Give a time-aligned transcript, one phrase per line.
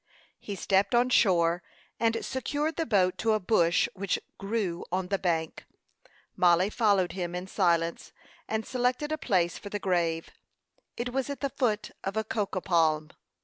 [0.39, 1.61] He stepped on shore,
[1.99, 5.63] and secured the boat to a bush which grew on the bank.
[6.35, 8.11] Mollie followed him in silence,
[8.47, 10.31] and selected a place for the grave.
[10.97, 13.11] It was at the foot of a cocoa palm.